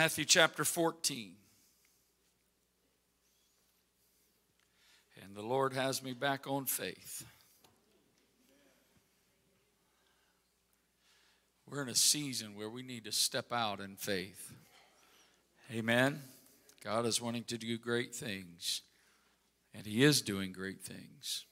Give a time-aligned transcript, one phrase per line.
[0.00, 1.32] Matthew chapter 14.
[5.22, 7.26] And the Lord has me back on faith.
[11.68, 14.50] We're in a season where we need to step out in faith.
[15.70, 16.22] Amen.
[16.82, 18.80] God is wanting to do great things,
[19.74, 21.44] and He is doing great things.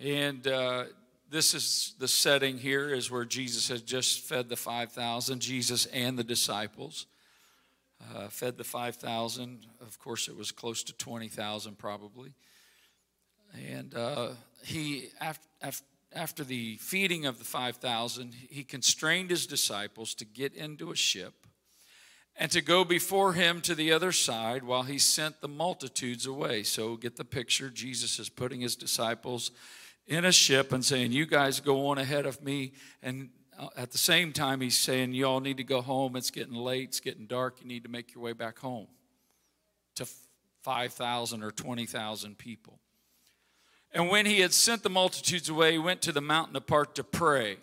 [0.00, 0.84] And uh,
[1.34, 6.16] this is the setting here is where Jesus has just fed the 5,000, Jesus and
[6.16, 7.06] the disciples.
[8.14, 9.66] Uh, fed the 5,000.
[9.80, 12.34] Of course, it was close to 20,000 probably.
[13.68, 14.28] And uh,
[14.62, 15.48] he, after,
[16.12, 21.48] after the feeding of the 5,000, he constrained his disciples to get into a ship
[22.36, 26.62] and to go before him to the other side while he sent the multitudes away.
[26.62, 27.70] So get the picture.
[27.70, 29.50] Jesus is putting his disciples
[30.06, 32.72] in a ship and saying, You guys go on ahead of me.
[33.02, 36.16] And uh, at the same time, he's saying, You all need to go home.
[36.16, 37.60] It's getting late, it's getting dark.
[37.60, 38.88] You need to make your way back home
[39.96, 40.06] to
[40.62, 42.80] 5,000 or 20,000 people.
[43.92, 47.04] And when he had sent the multitudes away, he went to the mountain apart to
[47.04, 47.58] pray.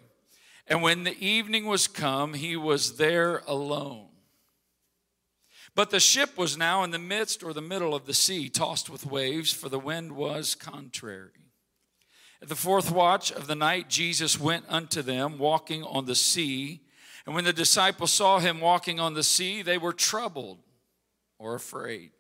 [0.66, 4.08] And when the evening was come, he was there alone.
[5.76, 8.90] But the ship was now in the midst or the middle of the sea, tossed
[8.90, 11.32] with waves, for the wind was contrary.
[12.42, 16.82] At the fourth watch of the night, Jesus went unto them, walking on the sea.
[17.26, 20.58] And when the disciples saw him walking on the sea, they were troubled
[21.38, 22.12] or afraid,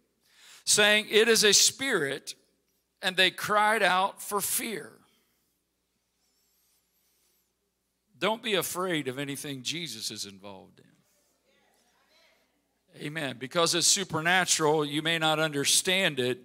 [0.63, 2.35] saying, It is a spirit,
[3.01, 4.91] and they cried out for fear.
[8.19, 10.85] Don't be afraid of anything Jesus is involved in.
[13.01, 13.37] Amen.
[13.39, 16.43] Because it's supernatural, you may not understand it.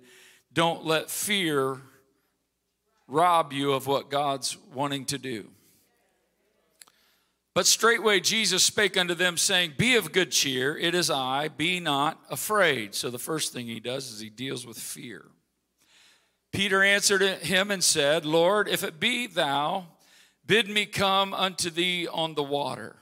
[0.55, 1.83] Don't let fear
[3.09, 5.49] rob you of what God's wanting to do.
[7.55, 11.81] But straightway Jesus spake unto them, saying, Be of good cheer, it is I, be
[11.81, 12.95] not afraid.
[12.95, 15.25] So the first thing he does is he deals with fear.
[16.53, 19.87] Peter answered him and said, Lord, if it be thou,
[20.47, 22.97] bid me come unto thee on the water.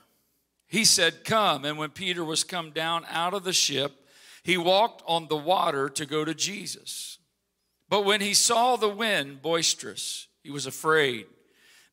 [0.67, 1.65] He said, Come.
[1.65, 4.07] And when Peter was come down out of the ship,
[4.43, 7.17] he walked on the water to go to Jesus.
[7.89, 11.27] But when he saw the wind boisterous, he was afraid.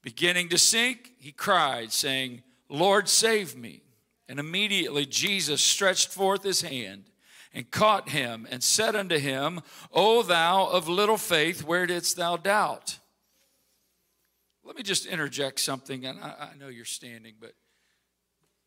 [0.03, 3.83] Beginning to sink, he cried, saying, Lord, save me.
[4.29, 7.05] And immediately Jesus stretched forth his hand
[7.53, 9.61] and caught him and said unto him,
[9.93, 12.99] O thou of little faith, where didst thou doubt?
[14.65, 17.53] Let me just interject something, and I, I know you're standing, but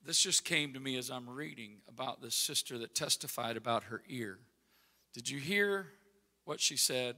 [0.05, 4.03] this just came to me as I'm reading about this sister that testified about her
[4.07, 4.37] ear.
[5.13, 5.87] Did you hear
[6.45, 7.15] what she said?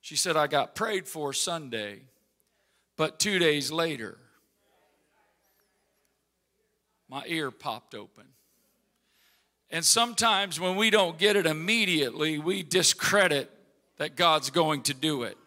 [0.00, 2.00] She said, I got prayed for Sunday,
[2.96, 4.18] but two days later,
[7.08, 8.24] my ear popped open.
[9.70, 13.50] And sometimes when we don't get it immediately, we discredit
[13.98, 15.38] that God's going to do it.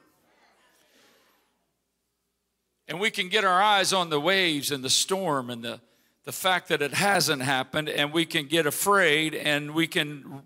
[2.88, 5.82] And we can get our eyes on the waves and the storm and the
[6.26, 10.42] the fact that it hasn't happened, and we can get afraid and we can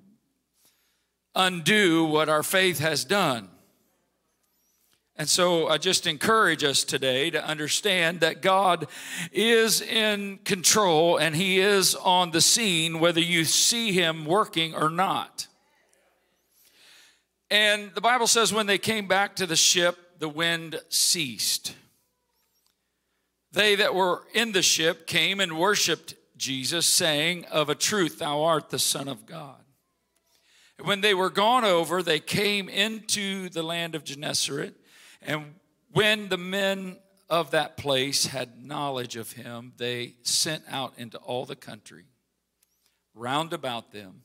[1.36, 3.50] undo what our faith has done.
[5.16, 8.88] And so I just encourage us today to understand that God
[9.34, 14.90] is in control and He is on the scene, whether you see Him working or
[14.90, 15.48] not.
[17.52, 21.76] And the Bible says when they came back to the ship, the wind ceased.
[23.52, 28.44] They that were in the ship came and worshiped Jesus, saying, Of a truth, thou
[28.44, 29.59] art the Son of God.
[30.84, 34.76] When they were gone over, they came into the land of Gennesaret.
[35.22, 35.56] And
[35.92, 36.98] when the men
[37.30, 42.06] of that place had knowledge of him, they sent out into all the country
[43.14, 44.24] round about them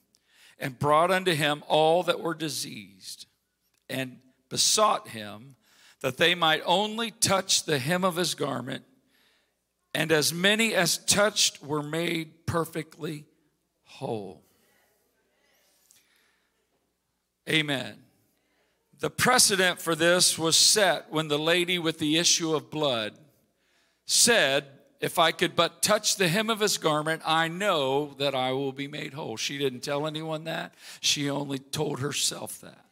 [0.59, 3.27] and brought unto him all that were diseased
[3.89, 4.19] and
[4.49, 5.57] besought him
[6.01, 8.85] that they might only touch the hem of his garment
[9.95, 13.25] and as many as touched were made perfectly
[13.85, 14.44] whole.
[17.49, 17.97] Amen.
[19.01, 23.13] The precedent for this was set when the lady with the issue of blood
[24.07, 24.65] said,
[25.01, 28.73] If I could but touch the hem of his garment, I know that I will
[28.73, 29.37] be made whole.
[29.37, 32.85] She didn't tell anyone that, she only told herself that.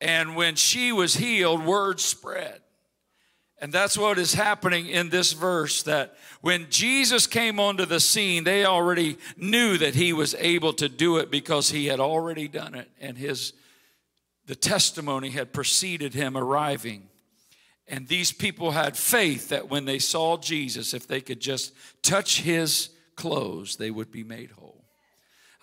[0.00, 2.61] And when she was healed, word spread.
[3.62, 8.42] And that's what is happening in this verse that when Jesus came onto the scene,
[8.42, 12.74] they already knew that he was able to do it because he had already done
[12.74, 13.52] it and his
[14.46, 17.08] the testimony had preceded him arriving.
[17.86, 21.72] And these people had faith that when they saw Jesus, if they could just
[22.02, 24.84] touch his clothes, they would be made whole.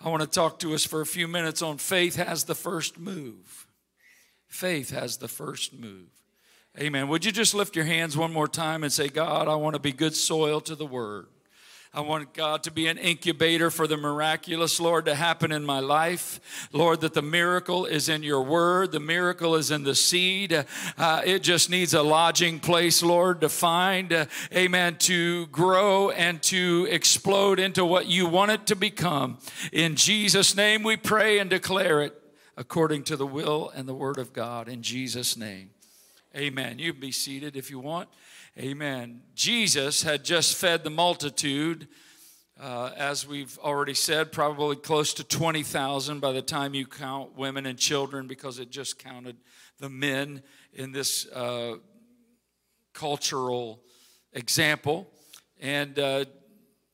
[0.02, 2.98] I want to talk to us for a few minutes on faith has the first
[2.98, 3.66] move.
[4.48, 6.19] Faith has the first move.
[6.78, 7.08] Amen.
[7.08, 9.80] Would you just lift your hands one more time and say, God, I want to
[9.80, 11.26] be good soil to the word.
[11.92, 15.80] I want God to be an incubator for the miraculous, Lord, to happen in my
[15.80, 16.68] life.
[16.72, 20.64] Lord, that the miracle is in your word, the miracle is in the seed.
[20.96, 26.40] Uh, it just needs a lodging place, Lord, to find, uh, amen, to grow and
[26.44, 29.38] to explode into what you want it to become.
[29.72, 32.14] In Jesus' name we pray and declare it
[32.56, 34.68] according to the will and the word of God.
[34.68, 35.70] In Jesus' name.
[36.36, 36.78] Amen.
[36.78, 38.08] You can be seated if you want.
[38.56, 39.22] Amen.
[39.34, 41.88] Jesus had just fed the multitude,
[42.60, 47.66] uh, as we've already said, probably close to 20,000 by the time you count women
[47.66, 49.38] and children, because it just counted
[49.80, 50.42] the men
[50.72, 51.78] in this uh,
[52.92, 53.82] cultural
[54.32, 55.10] example.
[55.60, 56.26] And uh,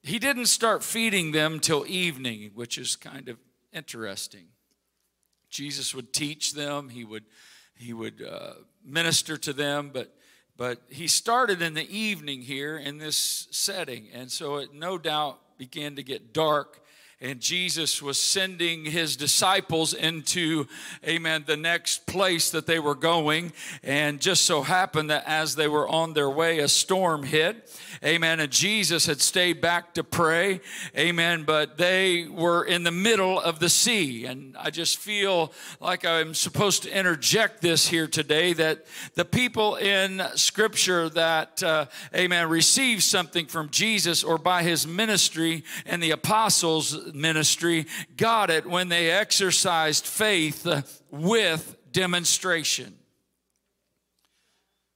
[0.03, 3.37] he didn't start feeding them till evening, which is kind of
[3.71, 4.47] interesting.
[5.51, 7.25] Jesus would teach them, he would,
[7.75, 8.55] he would uh,
[8.87, 10.13] minister to them, but
[10.57, 14.09] but he started in the evening here in this setting.
[14.15, 16.81] And so it no doubt began to get dark
[17.19, 20.67] and Jesus was sending his disciples into,
[21.07, 23.55] amen, the next place that they were going.
[23.83, 27.73] And just so happened that as they were on their way, a storm hit,
[28.05, 28.41] amen.
[28.41, 30.61] And Jesus had stayed back to pray,
[30.95, 31.45] amen.
[31.45, 34.27] But they were in the middle of the sea.
[34.27, 38.85] And I just feel like I'm supposed to interject this here today that
[39.15, 45.65] the people in Scripture that, uh, amen, received something from Jesus or by his ministry
[45.87, 47.87] and the apostles ministry
[48.17, 52.95] got it when they exercised faith uh, with demonstration.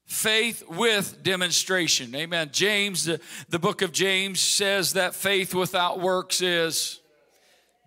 [0.07, 2.15] Faith with demonstration.
[2.15, 2.51] Amen.
[2.53, 7.01] James, the, the book of James says that faith without works is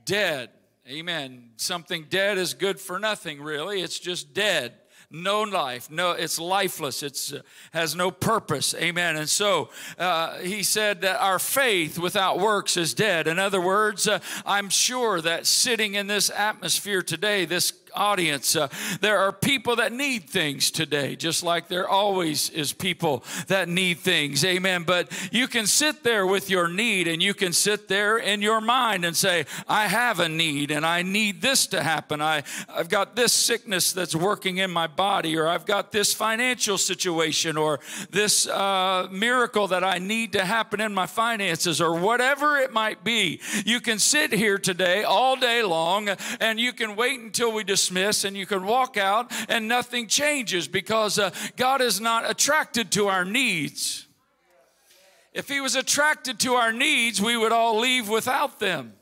[0.05, 0.49] dead.
[0.87, 1.51] Amen.
[1.57, 3.81] Something dead is good for nothing, really.
[3.81, 4.73] It's just dead
[5.13, 5.89] no life.
[5.89, 7.03] No it's lifeless.
[7.03, 8.73] It's uh, has no purpose.
[8.75, 9.15] Amen.
[9.15, 13.27] And so uh, he said that our faith without works is dead.
[13.27, 18.55] In other words uh, i'm sure that sitting in this atmosphere today this audience.
[18.55, 18.67] Uh,
[19.01, 23.99] there are people that need things today, just like there always is people that need
[23.99, 24.43] things.
[24.45, 24.83] Amen.
[24.83, 28.61] But you can sit there with your need and you can sit there in your
[28.61, 32.21] mind and say, I have a need and I need this to happen.
[32.21, 36.77] I, I've got this sickness that's working in my body, or I've got this financial
[36.77, 37.79] situation, or
[38.09, 43.03] this uh, miracle that I need to happen in my finances, or whatever it might
[43.03, 43.39] be.
[43.65, 47.82] You can sit here today all day long and you can wait until we just
[47.83, 52.91] dismiss and you can walk out and nothing changes because uh, God is not attracted
[52.93, 54.07] to our needs.
[55.33, 58.93] If He was attracted to our needs, we would all leave without them.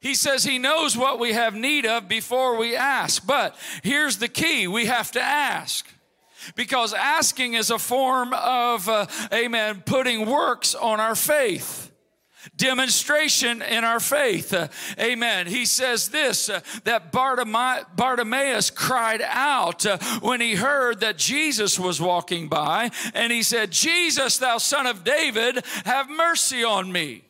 [0.00, 3.24] He says He knows what we have need of before we ask.
[3.24, 5.86] But here's the key we have to ask
[6.56, 11.89] because asking is a form of, uh, amen, putting works on our faith
[12.56, 14.52] demonstration in our faith.
[14.52, 14.68] Uh,
[14.98, 15.46] amen.
[15.46, 22.00] He says this uh, that Bartimaeus cried out uh, when he heard that Jesus was
[22.00, 27.24] walking by, and he said, Jesus, thou son of David, have mercy on me.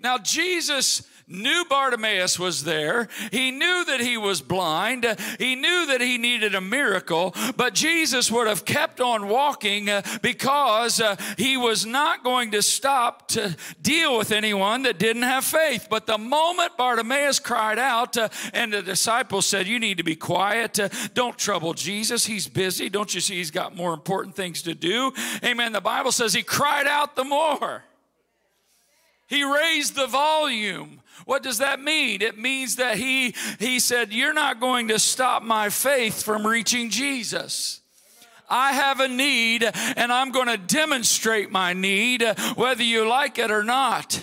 [0.00, 1.02] Now, Jesus
[1.32, 3.08] knew Bartimaeus was there.
[3.30, 5.04] He knew that he was blind.
[5.38, 10.02] He knew that he needed a miracle, but Jesus would have kept on walking uh,
[10.20, 15.44] because uh, he was not going to stop to deal with anyone that didn't have
[15.44, 15.86] faith.
[15.90, 20.16] But the moment Bartimaeus cried out, uh, and the disciples said, You need to be
[20.16, 20.78] quiet.
[21.14, 22.26] Don't trouble Jesus.
[22.26, 22.88] He's busy.
[22.88, 25.12] Don't you see he's got more important things to do?
[25.44, 25.72] Amen.
[25.72, 27.84] The Bible says he cried out the more.
[29.32, 31.00] He raised the volume.
[31.24, 32.20] What does that mean?
[32.20, 36.90] It means that he, he said, You're not going to stop my faith from reaching
[36.90, 37.80] Jesus.
[38.50, 42.22] I have a need and I'm going to demonstrate my need
[42.56, 44.22] whether you like it or not.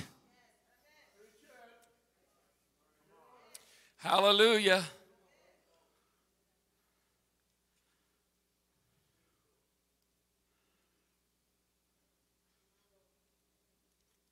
[3.97, 4.83] Hallelujah.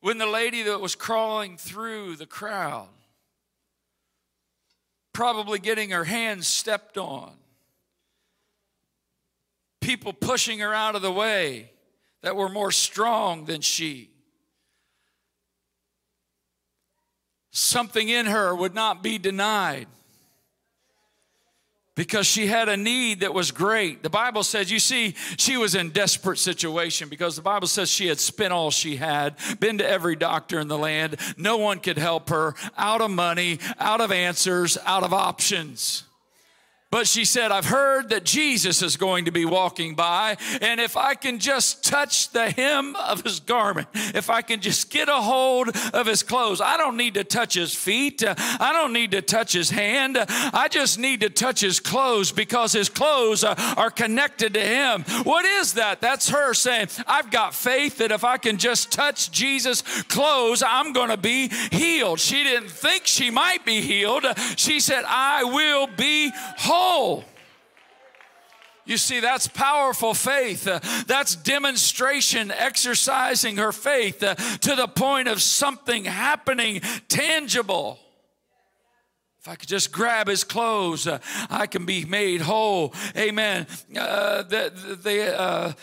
[0.01, 2.89] When the lady that was crawling through the crowd,
[5.13, 7.34] probably getting her hands stepped on,
[9.82, 11.72] people pushing her out of the way
[12.22, 14.12] that were more strong than she.
[17.51, 19.88] Something in her would not be denied.
[21.98, 24.04] Because she had a need that was great.
[24.04, 28.08] The Bible says, you see, she was in desperate situation because the Bible says she
[28.08, 31.18] had spent all she had, been to every doctor in the land.
[31.36, 36.04] No one could help her, out of money, out of answers, out of options.
[36.89, 40.96] But she said, I've heard that Jesus is going to be walking by, and if
[40.96, 45.15] I can just touch the hem of his garment, if I can just get a
[45.15, 49.22] hold of his clothes, I don't need to touch his feet, I don't need to
[49.22, 54.53] touch his hand, I just need to touch his clothes because his clothes are connected
[54.53, 55.03] to him.
[55.24, 56.00] What is that?
[56.00, 60.94] That's her saying, I've got faith that if I can just touch Jesus' clothes, I'm
[60.94, 62.22] going to be healed.
[62.22, 64.25] She didn't think she might be healed.
[64.56, 67.24] She said, I will be whole whole.
[68.86, 70.66] You see, that's powerful faith.
[70.66, 76.80] Uh, that's demonstration, exercising her faith uh, to the point of something happening
[77.10, 78.00] tangible.
[79.42, 81.20] If I could just grab his clothes, uh,
[81.50, 82.94] I can be made whole.
[83.18, 83.68] Amen.
[83.90, 84.72] The,
[85.04, 85.76] the,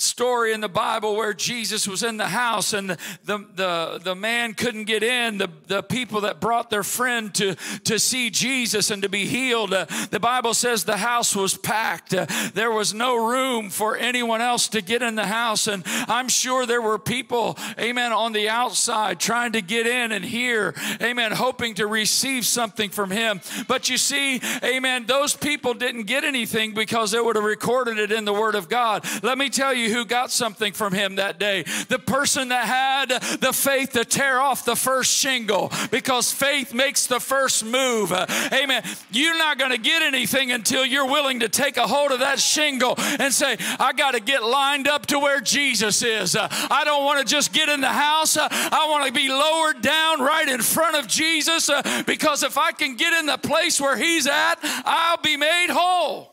[0.00, 4.14] story in the Bible where Jesus was in the house and the, the, the, the,
[4.14, 5.38] man couldn't get in.
[5.38, 7.54] The, the people that brought their friend to,
[7.84, 12.14] to see Jesus and to be healed, uh, the Bible says the house was packed.
[12.14, 15.66] Uh, there was no room for anyone else to get in the house.
[15.66, 20.24] And I'm sure there were people, amen, on the outside trying to get in and
[20.24, 23.40] hear, amen, hoping to receive something from him.
[23.68, 28.12] But you see, amen, those people didn't get anything because they would have recorded it
[28.12, 29.04] in the Word of God.
[29.22, 31.64] Let me tell you, who got something from him that day.
[31.88, 37.06] The person that had the faith to tear off the first shingle because faith makes
[37.06, 38.12] the first move.
[38.12, 38.82] Amen.
[39.10, 42.38] You're not going to get anything until you're willing to take a hold of that
[42.38, 46.36] shingle and say, I got to get lined up to where Jesus is.
[46.36, 48.36] I don't want to just get in the house.
[48.36, 51.70] I want to be lowered down right in front of Jesus
[52.06, 56.32] because if I can get in the place where he's at, I'll be made whole.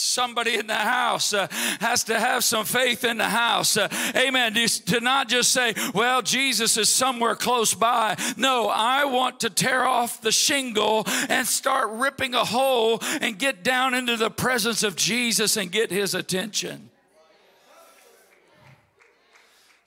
[0.00, 1.48] Somebody in the house uh,
[1.80, 3.76] has to have some faith in the house.
[3.76, 4.54] Uh, amen.
[4.54, 8.16] To not just say, well, Jesus is somewhere close by.
[8.36, 13.64] No, I want to tear off the shingle and start ripping a hole and get
[13.64, 16.90] down into the presence of Jesus and get his attention.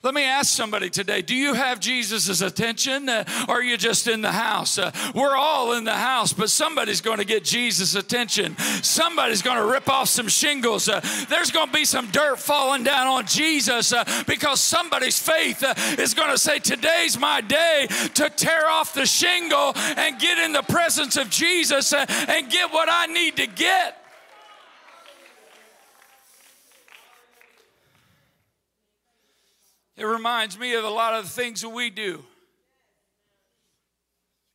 [0.04, 4.08] Let me ask somebody today do you have Jesus' attention uh, or are you just
[4.08, 4.76] in the house?
[4.76, 8.56] Uh, we're all in the house, but somebody's going to get Jesus' attention.
[8.82, 10.88] Somebody's going to rip off some shingles.
[10.88, 15.62] Uh, there's going to be some dirt falling down on Jesus uh, because somebody's faith
[15.62, 20.38] uh, is going to say, Today's my day to tear off the shingle and get
[20.38, 24.01] in the presence of Jesus uh, and get what I need to get.
[29.96, 32.24] It reminds me of a lot of the things that we do.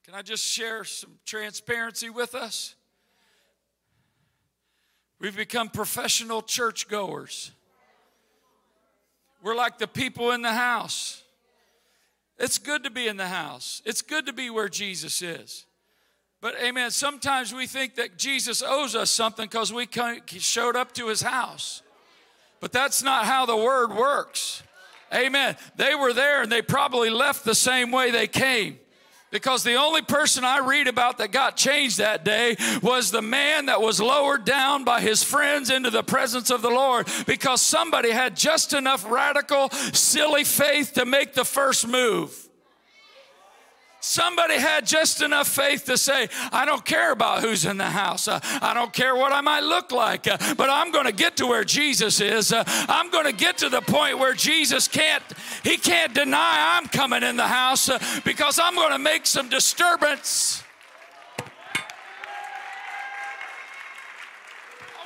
[0.06, 2.76] Can I just share some transparency with us?
[5.20, 7.52] We've become professional churchgoers.
[9.42, 11.24] We're like the people in the house.
[12.40, 15.66] It's good to be in the house, it's good to be where Jesus is.
[16.40, 19.88] But amen, sometimes we think that Jesus owes us something because we
[20.38, 21.82] showed up to his house.
[22.60, 24.62] But that's not how the word works.
[25.14, 25.56] Amen.
[25.76, 28.80] They were there and they probably left the same way they came.
[29.30, 33.66] Because the only person I read about that got changed that day was the man
[33.66, 38.12] that was lowered down by his friends into the presence of the Lord because somebody
[38.12, 42.47] had just enough radical, silly faith to make the first move.
[44.00, 48.28] Somebody had just enough faith to say, I don't care about who's in the house.
[48.28, 51.38] Uh, I don't care what I might look like, uh, but I'm going to get
[51.38, 52.54] to where Jesus is.
[52.54, 55.24] Uh, I'm going to get to the point where Jesus can't,
[55.64, 59.50] he can't deny I'm coming in the house uh, because I'm going to make some
[59.50, 60.64] disturbance.
[61.40, 61.44] I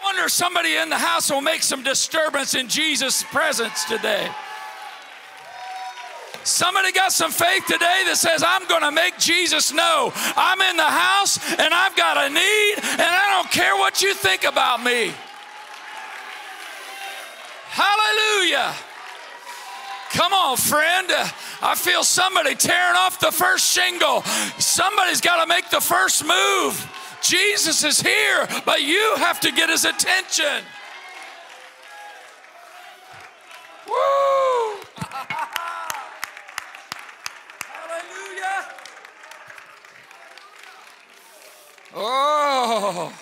[0.03, 4.29] wonder if somebody in the house will make some disturbance in Jesus' presence today.
[6.43, 10.77] Somebody got some faith today that says, I'm going to make Jesus know I'm in
[10.77, 14.83] the house and I've got a need and I don't care what you think about
[14.83, 15.13] me.
[17.69, 18.73] Hallelujah.
[20.13, 21.07] Come on, friend.
[21.61, 24.23] I feel somebody tearing off the first shingle.
[24.57, 26.89] Somebody's got to make the first move.
[27.21, 30.65] Jesus is here, but you have to get his attention.
[33.87, 35.55] Woo!
[41.93, 43.13] Oh,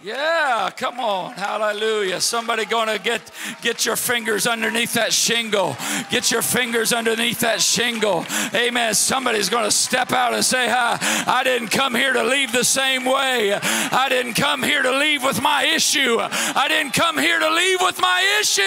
[0.00, 1.32] Yeah, come on.
[1.32, 2.20] Hallelujah.
[2.20, 3.20] Somebody going to get
[3.62, 5.76] get your fingers underneath that shingle.
[6.08, 8.24] Get your fingers underneath that shingle.
[8.54, 8.94] Amen.
[8.94, 12.62] Somebody's going to step out and say, I, I didn't come here to leave the
[12.62, 13.52] same way.
[13.54, 16.18] I didn't come here to leave with my issue.
[16.20, 18.62] I didn't come here to leave with my issue.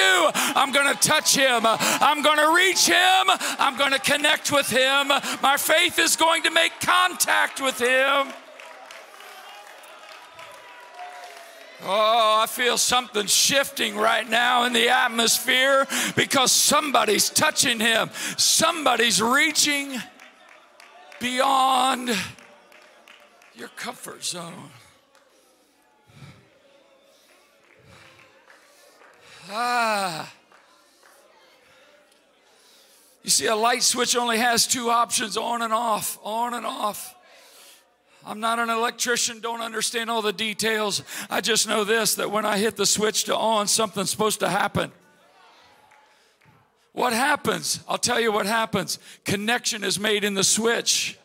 [0.60, 1.62] I'm going to touch him.
[1.64, 3.24] I'm going to reach him.
[3.58, 5.08] I'm going to connect with him.
[5.42, 8.34] My faith is going to make contact with him.
[11.84, 18.12] Oh, I feel something shifting right now in the atmosphere because somebody's touching him.
[18.38, 20.00] Somebody's reaching
[21.20, 22.12] beyond
[23.56, 24.70] your comfort zone.
[29.50, 30.32] Ah.
[33.24, 37.16] You see, a light switch only has two options on and off, on and off.
[38.26, 41.04] I'm not an electrician, don't understand all the details.
[41.30, 44.50] I just know this that when I hit the switch to on, something's supposed to
[44.50, 44.92] happen.
[46.94, 47.80] What happens?
[47.88, 49.00] I'll tell you what happens.
[49.24, 51.18] Connection is made in the switch.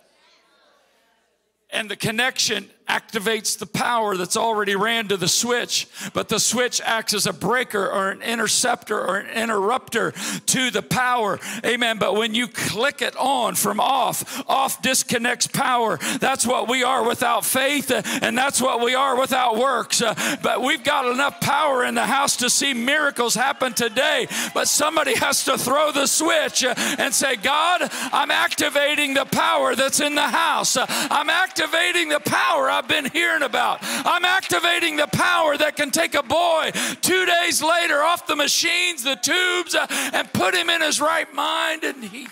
[1.71, 6.81] And the connection activates the power that's already ran to the switch, but the switch
[6.85, 10.13] acts as a breaker or an interceptor or an interrupter
[10.47, 11.39] to the power.
[11.65, 11.99] Amen.
[11.99, 15.99] But when you click it on from off, off disconnects power.
[16.21, 20.03] That's what we are without faith, uh, and that's what we are without works.
[20.03, 24.29] Uh, but we've got enough power in the house to see miracles happen today.
[24.55, 29.75] But somebody has to throw the switch uh, and say, God, I'm activating the power
[29.75, 30.77] that's in the house.
[30.79, 33.79] I'm activating the power I've been hearing about.
[33.83, 39.03] I'm activating the power that can take a boy two days later off the machines,
[39.03, 42.29] the tubes, uh, and put him in his right mind, and he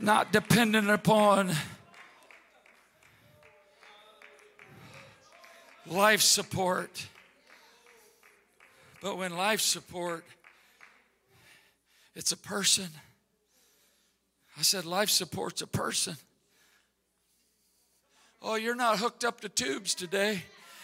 [0.00, 1.52] not dependent upon
[5.86, 7.06] life support.
[9.02, 10.24] But when life support,
[12.14, 12.88] it's a person.
[14.56, 16.16] I said, life support's a person.
[18.46, 20.42] Oh, you're not hooked up to tubes today.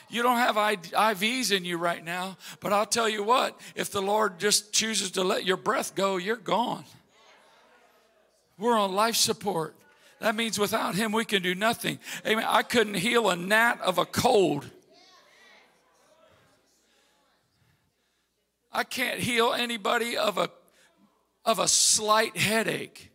[0.09, 2.39] You don't have IVs in you right now.
[2.59, 6.17] But I'll tell you what, if the Lord just chooses to let your breath go,
[6.17, 6.85] you're gone.
[8.59, 9.77] We're on life support.
[10.21, 11.99] That means without Him, we can do nothing.
[12.27, 12.47] Amen.
[12.49, 14.67] I couldn't heal a gnat of a cold.
[18.73, 20.49] I can't heal anybody of a,
[21.45, 23.10] of a slight headache.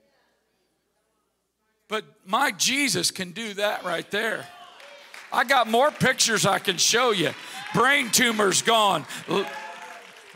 [1.88, 4.48] But my Jesus can do that right there.
[5.32, 7.32] I got more pictures I can show you.
[7.74, 9.06] Brain tumors gone.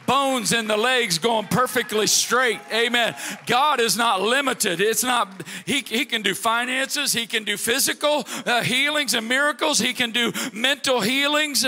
[0.06, 2.60] Bones in the legs going perfectly straight.
[2.74, 3.16] Amen.
[3.46, 4.82] God is not limited.
[4.82, 9.80] It's not, He, he can do finances, He can do physical uh, healings and miracles,
[9.80, 11.66] He can do mental healings.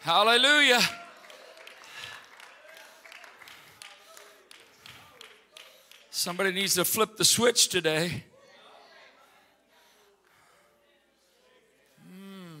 [0.00, 0.80] Hallelujah.
[6.18, 8.24] Somebody needs to flip the switch today.
[12.10, 12.56] Hmm.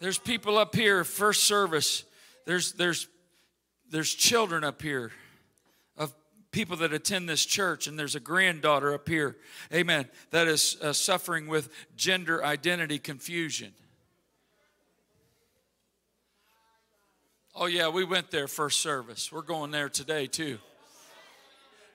[0.00, 2.04] There's people up here, first service.
[2.44, 3.08] There's, there's,
[3.90, 5.10] there's children up here
[5.98, 6.14] of
[6.52, 9.36] people that attend this church, and there's a granddaughter up here,
[9.74, 13.72] amen, that is uh, suffering with gender identity confusion.
[17.58, 19.32] Oh, yeah, we went there first service.
[19.32, 20.58] We're going there today, too.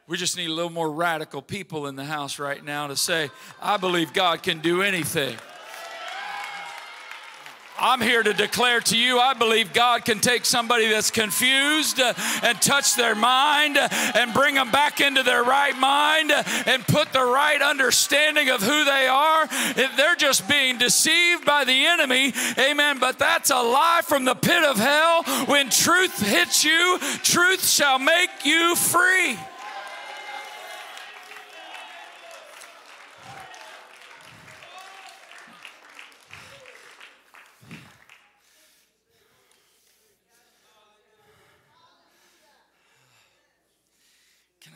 [0.08, 3.30] We just need a little more radical people in the house right now to say,
[3.62, 5.38] I believe God can do anything.
[7.82, 12.14] I'm here to declare to you, I believe God can take somebody that's confused uh,
[12.44, 16.86] and touch their mind uh, and bring them back into their right mind uh, and
[16.88, 19.46] put the right understanding of who they are.
[19.76, 23.00] If they're just being deceived by the enemy, amen.
[23.00, 25.24] But that's a lie from the pit of hell.
[25.48, 29.38] When truth hits you, truth shall make you free.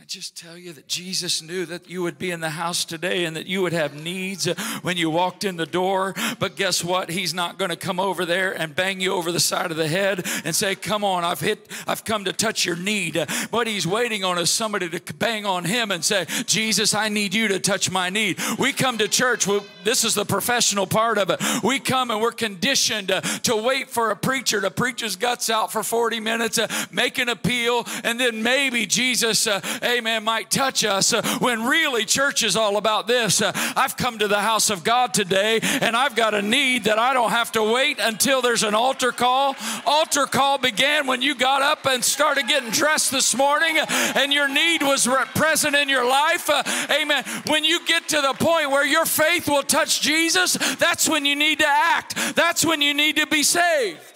[0.07, 3.35] Just tell you that Jesus knew that you would be in the house today and
[3.35, 4.45] that you would have needs
[4.83, 6.13] when you walked in the door.
[6.37, 7.09] But guess what?
[7.09, 9.87] He's not going to come over there and bang you over the side of the
[9.87, 13.17] head and say, Come on, I've hit, I've come to touch your need.
[13.49, 17.33] What he's waiting on is somebody to bang on him and say, Jesus, I need
[17.33, 18.37] you to touch my need.
[18.59, 19.47] We come to church,
[19.83, 21.41] this is the professional part of it.
[21.63, 25.71] We come and we're conditioned to wait for a preacher to preach his guts out
[25.71, 26.59] for 40 minutes,
[26.91, 29.61] make an appeal, and then maybe Jesus uh,
[29.95, 33.41] amen, might touch us uh, when really church is all about this.
[33.41, 36.99] Uh, I've come to the house of God today and I've got a need that
[36.99, 39.55] I don't have to wait until there's an altar call.
[39.86, 43.77] Altar call began when you got up and started getting dressed this morning
[44.15, 46.49] and your need was present in your life.
[46.49, 47.23] Uh, amen.
[47.47, 51.36] When you get to the point where your faith will touch Jesus, that's when you
[51.36, 52.15] need to act.
[52.36, 54.15] That's when you need to be saved.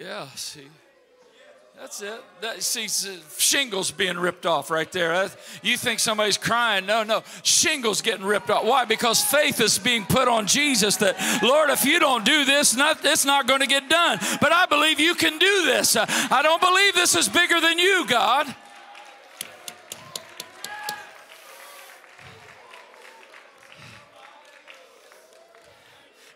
[0.00, 0.66] Yeah, see.
[1.78, 2.20] That's it.
[2.40, 2.88] That, see,
[3.38, 5.30] shingles being ripped off right there.
[5.62, 6.86] You think somebody's crying.
[6.86, 7.22] No, no.
[7.42, 8.64] Shingles getting ripped off.
[8.64, 8.86] Why?
[8.86, 13.04] Because faith is being put on Jesus that, Lord, if you don't do this, not,
[13.04, 14.18] it's not going to get done.
[14.40, 15.96] But I believe you can do this.
[15.96, 18.54] I don't believe this is bigger than you, God.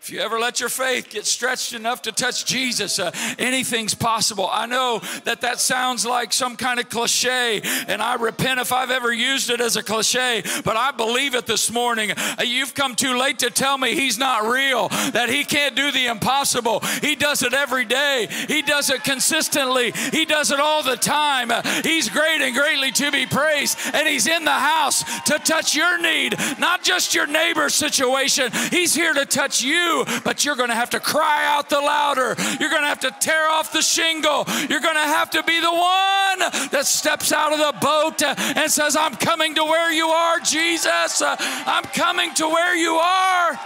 [0.05, 4.47] If you ever let your faith get stretched enough to touch Jesus, uh, anything's possible.
[4.47, 8.91] I know that that sounds like some kind of cliche, and I repent if I've
[8.91, 12.11] ever used it as a cliche, but I believe it this morning.
[12.11, 15.91] Uh, you've come too late to tell me He's not real, that He can't do
[15.91, 16.81] the impossible.
[17.01, 21.49] He does it every day, He does it consistently, He does it all the time.
[21.49, 25.75] Uh, he's great and greatly to be praised, and He's in the house to touch
[25.75, 28.51] your need, not just your neighbor's situation.
[28.69, 32.35] He's here to touch you but you're going to have to cry out the louder.
[32.59, 34.45] You're going to have to tear off the shingle.
[34.69, 38.71] You're going to have to be the one that steps out of the boat and
[38.71, 41.21] says, I'm coming to where you are, Jesus.
[41.21, 43.59] I'm coming to where you are.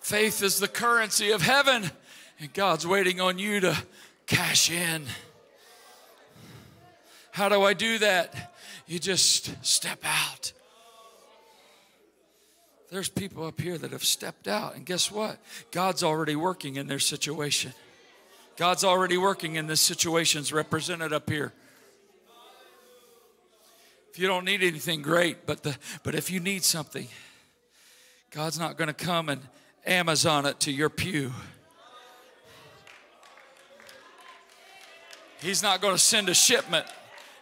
[0.00, 1.90] Faith is the currency of heaven,
[2.38, 3.76] and God's waiting on you to
[4.26, 5.06] cash in.
[7.36, 8.56] How do I do that?
[8.86, 10.52] you just step out.
[12.90, 15.38] There's people up here that have stepped out, and guess what?
[15.72, 17.74] God's already working in their situation.
[18.56, 21.52] God's already working in this situations represented up here.
[24.12, 27.06] If you don't need anything, great, but the but if you need something,
[28.30, 29.42] God's not going to come and
[29.84, 31.32] Amazon it to your pew.
[35.42, 36.86] He's not going to send a shipment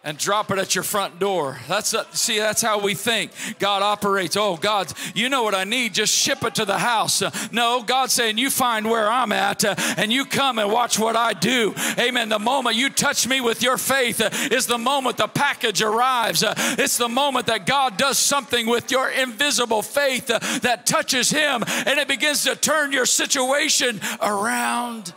[0.05, 1.59] and drop it at your front door.
[1.67, 3.31] That's a, see, that's how we think.
[3.57, 4.37] God operates.
[4.37, 5.95] Oh, God, you know what I need?
[5.95, 7.23] Just ship it to the house.
[7.23, 10.99] Uh, no, God's saying, you find where I'm at uh, and you come and watch
[10.99, 11.73] what I do.
[11.97, 12.29] Amen.
[12.29, 16.43] The moment you touch me with your faith uh, is the moment the package arrives.
[16.43, 21.31] Uh, it's the moment that God does something with your invisible faith uh, that touches
[21.31, 25.15] Him and it begins to turn your situation around.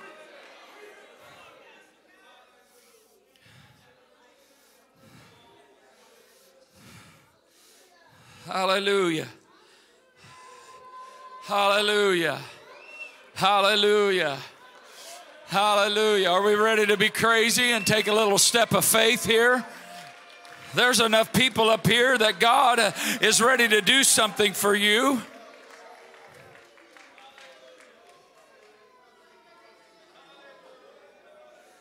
[8.49, 9.29] Hallelujah.
[11.45, 12.39] Hallelujah.
[13.35, 14.39] Hallelujah.
[15.49, 16.31] Hallelujah.
[16.31, 19.67] Are we ready to be crazy and take a little step of faith here?
[20.75, 25.21] There's enough people up here that God uh, is ready to do something for you.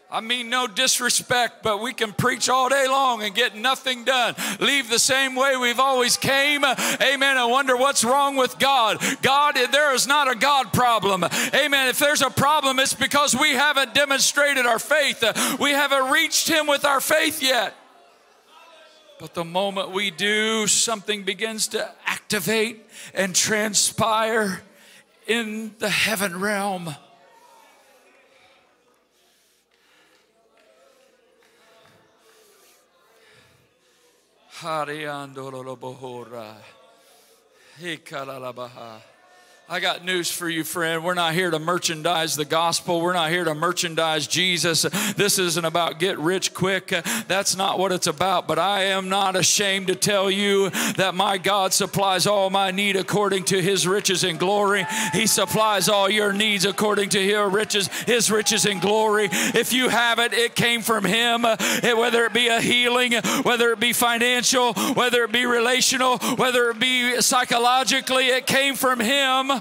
[0.10, 4.36] I mean, no disrespect, but we can preach all day long and get nothing done.
[4.62, 6.64] Leave the same way we've always came.
[6.64, 7.38] Amen.
[7.38, 9.04] I wonder what's wrong with God.
[9.22, 11.26] God, there is not a God problem.
[11.54, 11.90] Amen.
[11.90, 15.22] If there's a problem, it's because we haven't demonstrated our faith.
[15.60, 17.76] We haven't reached Him with our faith yet.
[19.20, 24.62] But the moment we do, something begins to activate and transpire
[25.26, 26.96] in the heaven realm.
[34.62, 36.56] Hariandolo Bohora.
[37.80, 39.17] Hikala la Baha.
[39.70, 41.04] I got news for you, friend.
[41.04, 43.02] We're not here to merchandise the gospel.
[43.02, 44.84] We're not here to merchandise Jesus.
[45.18, 46.88] This isn't about get rich quick.
[47.28, 48.48] That's not what it's about.
[48.48, 52.96] But I am not ashamed to tell you that my God supplies all my need
[52.96, 54.88] according to his riches and glory.
[55.12, 59.28] He supplies all your needs according to his riches, his riches and glory.
[59.32, 61.42] If you have it, it came from him.
[61.42, 66.80] Whether it be a healing, whether it be financial, whether it be relational, whether it
[66.80, 69.57] be psychologically, it came from him.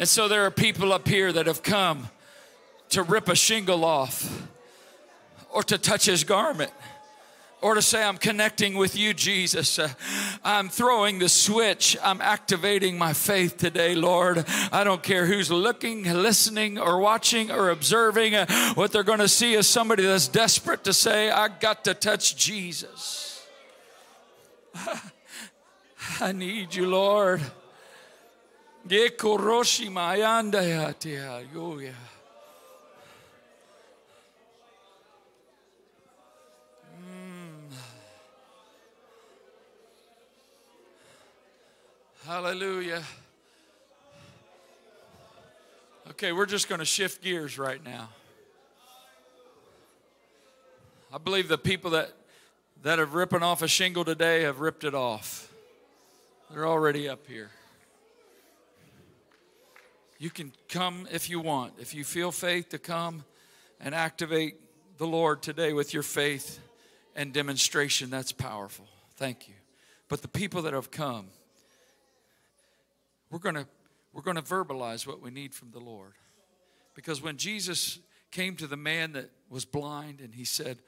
[0.00, 2.08] And so there are people up here that have come
[2.88, 4.48] to rip a shingle off
[5.50, 6.72] or to touch his garment.
[7.62, 9.78] or to say, I'm connecting with you, Jesus.
[9.78, 9.90] Uh,
[10.42, 11.94] I'm throwing the switch.
[12.02, 14.46] I'm activating my faith today, Lord.
[14.72, 18.34] I don't care who's looking, listening, or watching or observing.
[18.34, 21.92] Uh, what they're going to see is somebody that's desperate to say, I got to
[21.92, 23.46] touch Jesus.
[26.20, 27.42] I need you, Lord.
[31.14, 31.94] Hallelujah.
[36.98, 37.70] Hmm.
[42.26, 43.04] Hallelujah.
[46.10, 48.08] Okay, we're just going to shift gears right now.
[51.14, 52.10] I believe the people that
[52.82, 55.52] that have ripping off a shingle today have ripped it off.
[56.50, 57.50] They're already up here.
[60.20, 61.72] You can come if you want.
[61.78, 63.24] If you feel faith to come
[63.80, 64.56] and activate
[64.98, 66.60] the Lord today with your faith
[67.16, 68.86] and demonstration, that's powerful.
[69.16, 69.54] Thank you.
[70.10, 71.28] But the people that have come,
[73.30, 73.66] we're going to
[74.12, 76.12] we're going to verbalize what we need from the Lord.
[76.94, 77.98] Because when Jesus
[78.30, 80.80] came to the man that was blind and he said,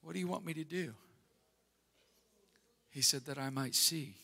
[0.00, 0.94] What do you want me to do?
[2.88, 4.14] He said, That I might see.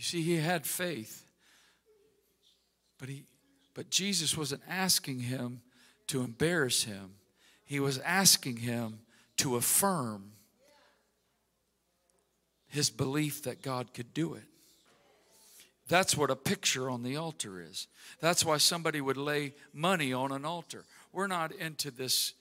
[0.00, 1.26] You see, he had faith,
[2.98, 3.24] but, he,
[3.74, 5.60] but Jesus wasn't asking him
[6.06, 7.16] to embarrass him,
[7.66, 9.00] he was asking him
[9.36, 10.32] to affirm
[12.66, 14.44] his belief that God could do it.
[15.86, 17.86] That's what a picture on the altar is.
[18.22, 20.86] That's why somebody would lay money on an altar.
[21.12, 22.32] We're not into this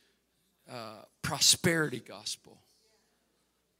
[0.71, 2.61] uh, prosperity gospel.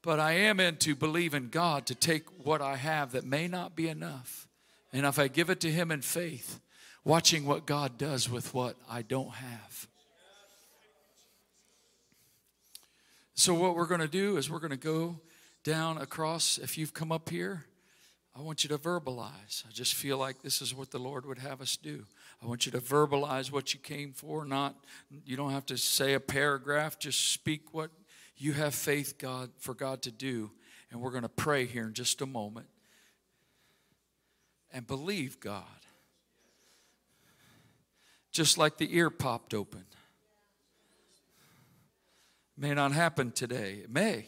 [0.01, 3.87] But I am into believing God to take what I have that may not be
[3.87, 4.47] enough.
[4.93, 6.59] And if I give it to Him in faith,
[7.03, 9.87] watching what God does with what I don't have.
[13.35, 15.19] So, what we're going to do is we're going to go
[15.63, 17.65] down across, if you've come up here,
[18.35, 19.65] I want you to verbalize.
[19.67, 22.05] I just feel like this is what the Lord would have us do.
[22.41, 24.75] I want you to verbalize what you came for, not
[25.25, 27.91] you don't have to say a paragraph, just speak what
[28.39, 30.51] you have faith God for God to do.
[30.91, 32.65] And we're going to pray here in just a moment.
[34.73, 35.63] And believe God.
[38.31, 39.85] Just like the ear popped open.
[42.57, 43.81] May not happen today.
[43.83, 44.25] It may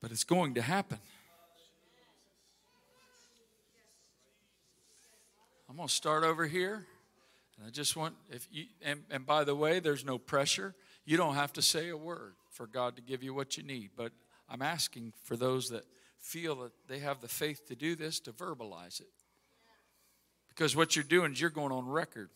[0.00, 0.98] but it's going to happen.
[5.68, 6.86] I'm going to start over here.
[7.56, 10.74] And I just want, if you, and, and by the way, there's no pressure.
[11.04, 13.88] You don't have to say a word for God to give you what you need.
[13.96, 14.12] But
[14.46, 15.84] I'm asking for those that
[16.18, 19.08] feel that they have the faith to do this to verbalize it.
[20.50, 22.28] Because what you're doing is you're going on record.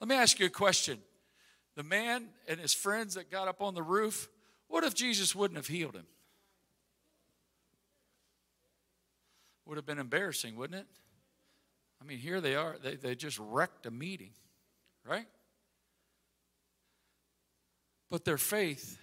[0.00, 0.98] Let me ask you a question.
[1.76, 4.30] The man and his friends that got up on the roof,
[4.68, 6.06] what if Jesus wouldn't have healed him?
[9.66, 10.86] Would have been embarrassing, wouldn't it?
[12.00, 12.76] I mean, here they are.
[12.82, 14.30] They, they just wrecked a meeting,
[15.04, 15.26] right?
[18.10, 18.98] But their faith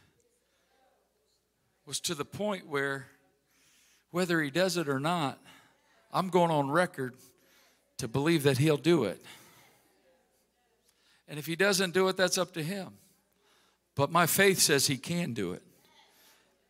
[1.85, 3.07] was to the point where,
[4.11, 5.39] whether he does it or not,
[6.11, 7.15] I'm going on record
[7.97, 9.23] to believe that he'll do it.
[11.27, 12.93] And if he doesn't do it, that's up to him.
[13.95, 15.63] But my faith says he can do it.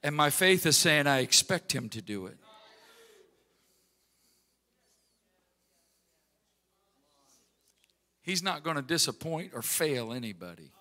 [0.04, 2.38] And my faith is saying I expect him to do it.
[8.22, 10.72] He's not going to disappoint or fail anybody.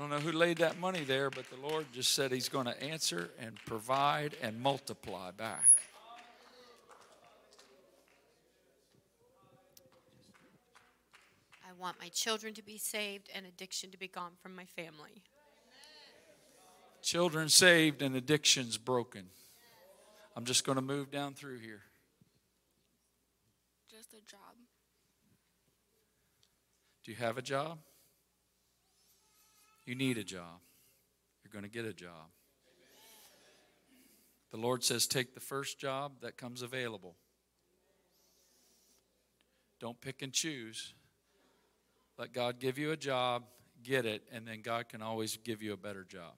[0.00, 2.82] Don't know who laid that money there, but the Lord just said He's going to
[2.82, 5.82] answer and provide and multiply back.
[11.68, 15.22] I want my children to be saved and addiction to be gone from my family.
[17.02, 19.26] Children saved and addictions broken.
[20.34, 21.82] I'm just going to move down through here.
[23.90, 24.56] Just a job.
[27.04, 27.78] Do you have a job?
[29.90, 30.60] You need a job.
[31.42, 32.30] You're going to get a job.
[34.52, 37.16] The Lord says, take the first job that comes available.
[39.80, 40.94] Don't pick and choose.
[42.16, 43.42] Let God give you a job,
[43.82, 46.34] get it, and then God can always give you a better job.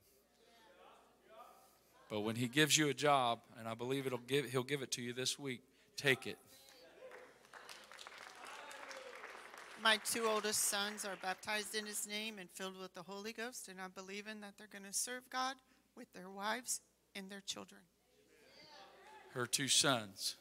[2.09, 4.93] But when He gives you a job, and I believe it'll give, He'll give it
[4.93, 5.61] to you this week,
[5.99, 6.39] take it.
[9.83, 13.69] my two oldest sons are baptized in his name and filled with the Holy Ghost,
[13.69, 15.57] and I believe in that they're going to serve God
[15.97, 16.81] with their wives
[17.17, 17.81] and their children.
[19.35, 20.37] Her two sons.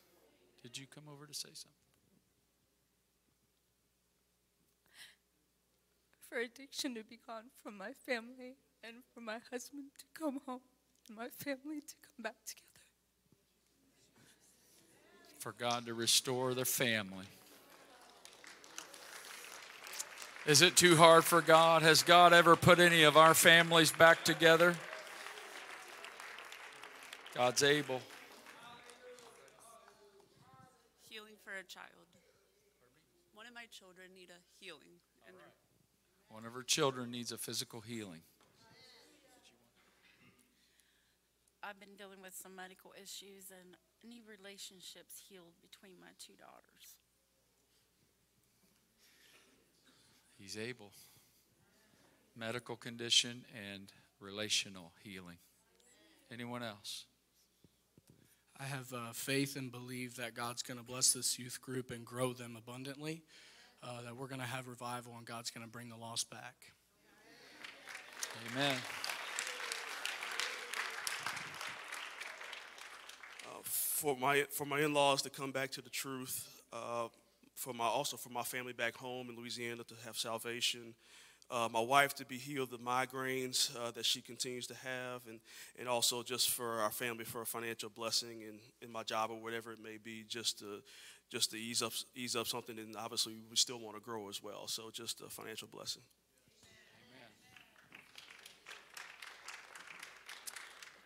[0.62, 1.72] Did you come over to say something?
[6.30, 10.62] For addiction to be gone from my family and for my husband to come home
[11.08, 12.68] and my family to come back together.
[15.40, 17.26] For God to restore the family.
[20.48, 21.84] Is it too hard for God?
[21.84, 24.76] Has God ever put any of our families back together?
[27.36, 28.02] God's able.
[31.10, 31.88] Healing for a child.
[33.36, 34.98] One of my children need a healing.
[35.26, 35.36] They're
[36.30, 38.22] One of her children needs a physical healing.
[41.64, 46.98] I've been dealing with some medical issues and need relationships healed between my two daughters.
[50.42, 50.92] He's able.
[52.36, 55.38] Medical condition and relational healing.
[56.32, 57.06] Anyone else?
[58.60, 62.04] I have uh, faith and believe that God's going to bless this youth group and
[62.04, 63.22] grow them abundantly.
[63.84, 66.56] Uh, that we're going to have revival and God's going to bring the lost back.
[68.52, 68.76] Amen.
[73.46, 77.08] uh, for my for my in-laws to come back to the truth, uh,
[77.56, 80.96] for my also for my family back home in Louisiana to have salvation,
[81.50, 85.40] uh, my wife to be healed of migraines uh, that she continues to have, and
[85.80, 89.42] and also just for our family for a financial blessing in, in my job or
[89.42, 90.82] whatever it may be, just to
[91.30, 94.42] just to ease up ease up something, and obviously we still want to grow as
[94.42, 94.68] well.
[94.68, 96.04] So just a financial blessing.
[96.64, 97.28] Amen.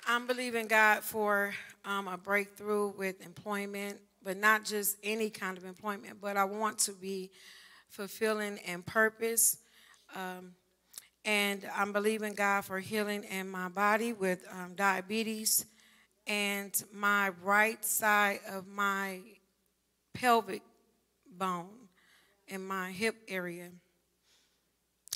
[0.07, 1.55] I'm believing God for
[1.85, 6.79] um, a breakthrough with employment, but not just any kind of employment, but I want
[6.79, 7.29] to be
[7.89, 9.59] fulfilling and purpose.
[10.15, 10.53] Um,
[11.23, 15.65] and I'm believing God for healing in my body with um, diabetes
[16.27, 19.19] and my right side of my
[20.13, 20.63] pelvic
[21.37, 21.87] bone
[22.47, 23.69] in my hip area.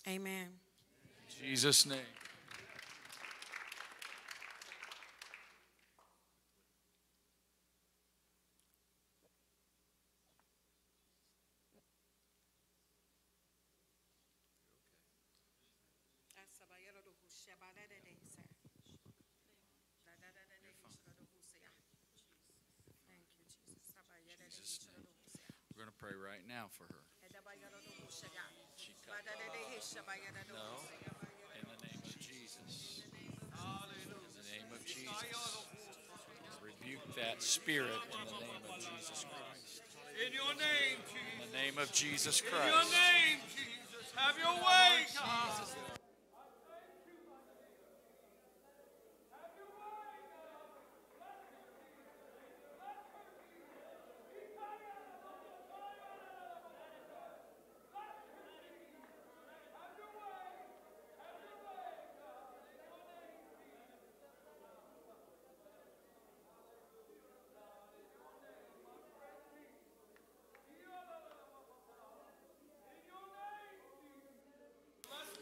[0.08, 0.48] Amen.
[1.42, 1.98] In Jesus' name.
[26.50, 27.06] Now for her.
[30.50, 30.82] No.
[31.54, 33.06] In the name of Jesus.
[33.06, 33.30] In
[34.34, 35.70] the name of Jesus.
[36.58, 39.86] Rebuke that spirit in the name of Jesus Christ.
[40.26, 40.98] In your name,
[41.38, 44.10] In the name of Jesus In your name, Jesus.
[44.16, 45.99] Have your way, God.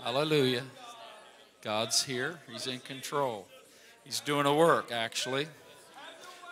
[0.03, 0.63] Hallelujah.
[1.61, 2.39] God's here.
[2.51, 3.47] He's in control.
[4.03, 5.47] He's doing a work, actually.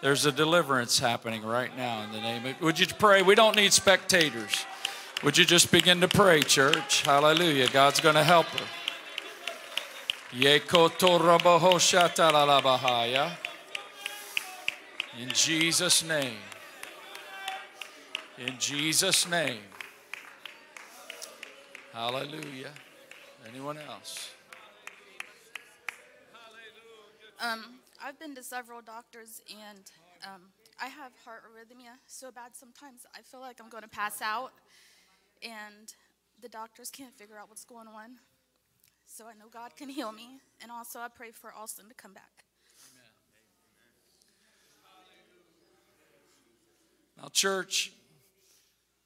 [0.02, 2.62] There's a deliverance happening right now in the name of.
[2.62, 3.22] Would you pray?
[3.22, 4.66] We don't need spectators.
[5.24, 7.04] Would you just begin to pray, church?
[7.04, 7.70] Hallelujah.
[7.70, 8.66] God's going to help her.
[15.18, 16.38] In Jesus' name.
[18.38, 19.62] In Jesus' name.
[21.94, 22.74] Hallelujah.
[23.48, 24.32] Anyone else?
[27.40, 29.92] Um, I've been to several doctors and
[30.24, 30.42] um,
[30.82, 34.54] I have heart arrhythmia so bad sometimes I feel like I'm going to pass out
[35.44, 35.94] and
[36.42, 38.12] the doctors can't figure out what's going on.
[39.06, 42.14] So I know God can heal me and also I pray for Austin to come
[42.14, 42.46] back.
[47.18, 47.94] Now, church,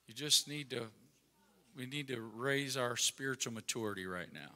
[0.08, 0.86] you just need to,
[1.80, 4.52] we need to raise our spiritual maturity right now.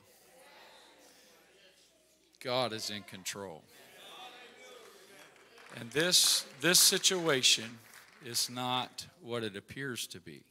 [2.43, 3.63] God is in control.
[5.79, 7.63] And this, this situation
[8.25, 10.43] is not what it appears to be.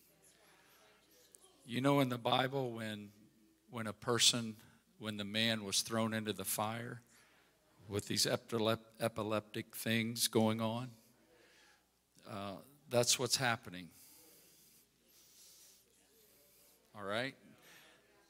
[1.66, 3.10] You know, in the Bible, when,
[3.70, 4.56] when a person,
[4.98, 7.02] when the man was thrown into the fire
[7.86, 10.88] with these epilep- epileptic things going on,
[12.28, 12.52] uh,
[12.88, 13.88] that's what's happening.
[16.96, 17.34] All right?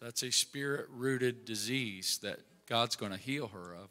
[0.01, 2.39] That's a spirit rooted disease that
[2.69, 3.89] God's going to heal her of.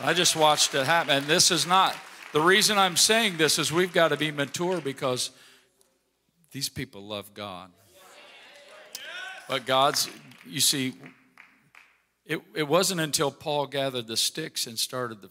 [0.00, 1.16] I just watched it happen.
[1.16, 1.96] And this is not,
[2.32, 5.30] the reason I'm saying this is we've got to be mature because
[6.52, 7.70] these people love God.
[9.48, 10.08] But God's,
[10.46, 10.94] you see,
[12.24, 15.30] it, it wasn't until Paul gathered the sticks and started the,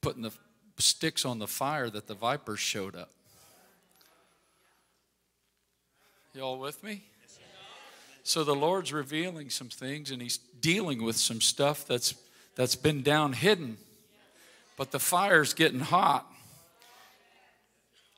[0.00, 0.32] putting the
[0.78, 3.10] sticks on the fire that the vipers showed up.
[6.34, 7.02] Y'all with me?
[8.24, 12.14] So the Lord's revealing some things and He's dealing with some stuff that's,
[12.54, 13.76] that's been down hidden.
[14.78, 16.26] But the fire's getting hot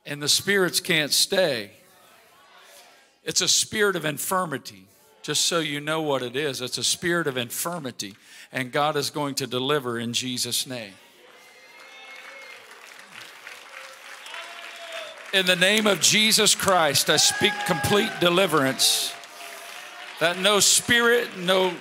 [0.06, 1.72] and the spirits can't stay.
[3.24, 4.86] It's a spirit of infirmity.
[5.22, 8.14] Just so you know what it is, it's a spirit of infirmity,
[8.52, 10.92] and God is going to deliver in Jesus' name.
[15.34, 19.12] In the name of Jesus Christ, I speak complete deliverance.
[20.20, 21.72] That no spirit, no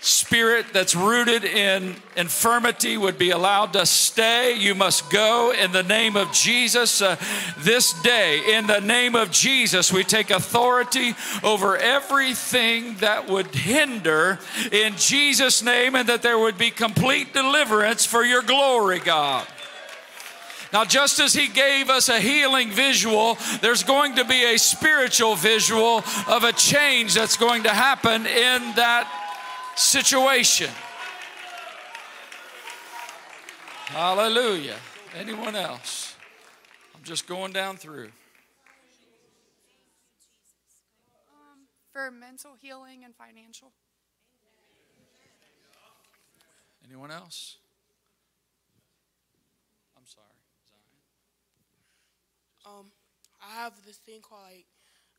[0.00, 4.54] spirit that's rooted in infirmity would be allowed to stay.
[4.54, 7.14] You must go in the name of Jesus uh,
[7.58, 8.56] this day.
[8.56, 14.40] In the name of Jesus, we take authority over everything that would hinder
[14.72, 19.46] in Jesus' name and that there would be complete deliverance for your glory, God.
[20.72, 25.34] Now, just as he gave us a healing visual, there's going to be a spiritual
[25.34, 29.08] visual of a change that's going to happen in that
[29.76, 30.70] situation.
[33.86, 34.76] Hallelujah.
[35.16, 36.14] Anyone else?
[36.94, 38.10] I'm just going down through.
[41.32, 41.60] Um,
[41.92, 43.72] for mental healing and financial.
[46.84, 47.56] Anyone else?
[49.96, 50.26] I'm sorry.
[52.68, 52.86] Um,
[53.40, 54.66] I have this thing called like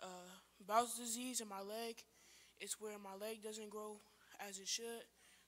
[0.03, 0.29] uh,
[0.67, 1.95] Bowles disease in my leg.
[2.59, 3.97] It's where my leg doesn't grow
[4.47, 5.03] as it should,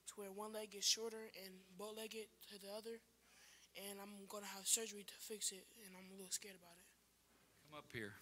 [0.08, 2.98] to where one leg is shorter and bow-legged to the other.
[3.76, 7.70] And I'm gonna have surgery to fix it, and I'm a little scared about it.
[7.70, 8.14] Come up here.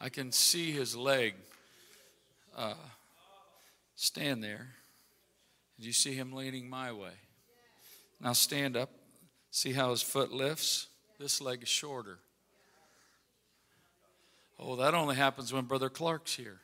[0.00, 1.34] I can see his leg
[2.56, 2.74] uh,
[3.96, 4.68] stand there.
[5.76, 7.14] Did you see him leaning my way?
[8.20, 8.90] Now stand up.
[9.50, 10.88] See how his foot lifts?
[11.18, 12.18] This leg is shorter.
[14.58, 16.60] Oh, that only happens when Brother Clark's here.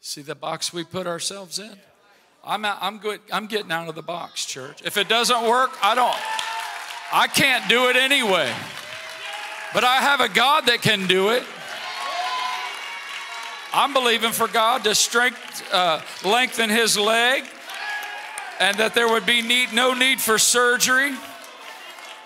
[0.00, 1.76] See the box we put ourselves in?
[2.44, 4.80] I'm, out, I'm, good, I'm getting out of the box, church.
[4.84, 6.16] If it doesn't work, I don't,
[7.12, 8.52] I can't do it anyway.
[9.74, 11.44] But I have a God that can do it.
[13.72, 17.44] I'm believing for God to strength, uh, lengthen his leg
[18.58, 21.12] and that there would be need, no need for surgery.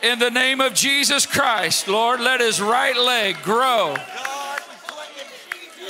[0.05, 3.97] In the name of Jesus Christ, Lord, let his right leg grow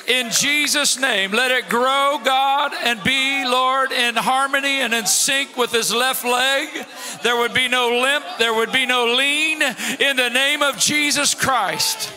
[0.07, 1.33] in Jesus' name.
[1.33, 6.25] Let it grow, God, and be, Lord, in harmony and in sync with his left
[6.25, 6.69] leg.
[7.25, 11.35] There would be no limp, there would be no lean in the name of Jesus
[11.35, 12.12] Christ.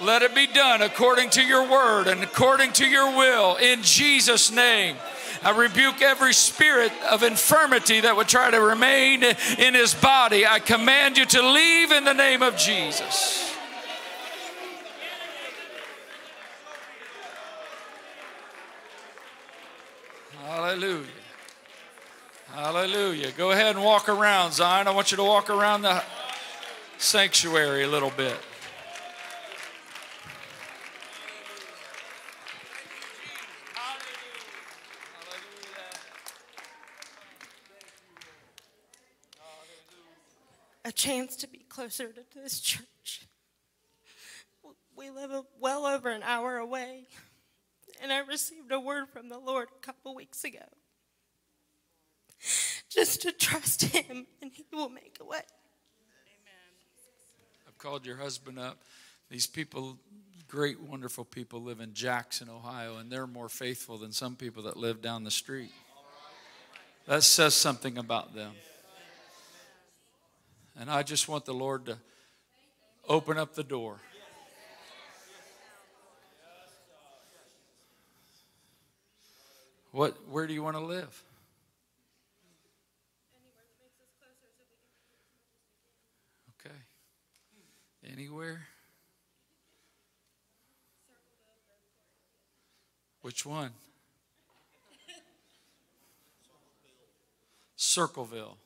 [0.00, 4.50] Let it be done according to your word and according to your will in Jesus'
[4.50, 4.96] name.
[5.44, 10.46] I rebuke every spirit of infirmity that would try to remain in his body.
[10.46, 13.52] I command you to leave in the name of Jesus.
[20.46, 21.06] Hallelujah.
[22.54, 23.32] Hallelujah.
[23.32, 24.86] Go ahead and walk around, Zion.
[24.86, 26.04] I want you to walk around the
[26.98, 28.36] sanctuary a little bit.
[40.84, 43.26] A chance to be closer to this church.
[44.96, 47.04] We live well over an hour away,
[48.02, 50.64] and I received a word from the Lord a couple weeks ago.
[52.90, 55.38] Just to trust Him, and He will make a way.
[55.38, 56.76] Amen.
[57.66, 58.82] I've called your husband up.
[59.30, 59.98] These people,
[60.46, 64.76] great, wonderful people, live in Jackson, Ohio, and they're more faithful than some people that
[64.76, 65.70] live down the street.
[67.06, 68.52] That says something about them.
[70.78, 71.98] And I just want the Lord to
[73.08, 74.00] open up the door.
[79.92, 81.22] What, where do you want to live?
[86.64, 86.74] Okay.
[88.10, 88.62] Anywhere?
[93.20, 93.72] Which one?
[97.76, 98.56] Circleville.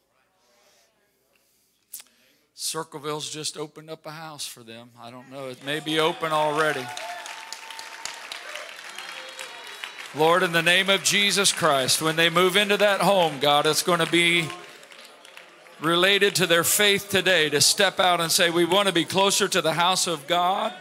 [2.59, 4.89] Circleville's just opened up a house for them.
[4.99, 5.51] I don't know.
[5.51, 6.87] It may be open already.
[10.17, 13.83] Lord, in the name of Jesus Christ, when they move into that home, God, it's
[13.83, 14.49] going to be
[15.83, 19.49] related to their faith today to step out and say, We want to be closer
[19.49, 20.73] to the house of God.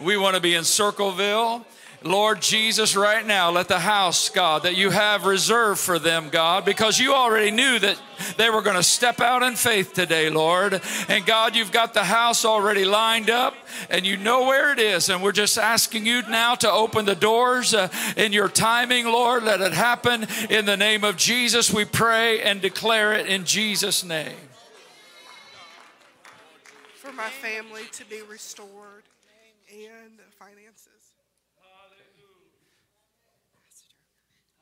[0.00, 1.66] We want to be in Circleville.
[2.02, 6.64] Lord Jesus, right now, let the house, God, that you have reserved for them, God,
[6.64, 8.00] because you already knew that
[8.36, 10.80] they were going to step out in faith today, Lord.
[11.08, 13.54] And God, you've got the house already lined up
[13.90, 15.08] and you know where it is.
[15.08, 19.42] And we're just asking you now to open the doors uh, in your timing, Lord.
[19.42, 21.72] Let it happen in the name of Jesus.
[21.72, 24.36] We pray and declare it in Jesus' name.
[26.94, 29.04] For my family to be restored
[29.70, 30.96] and finances.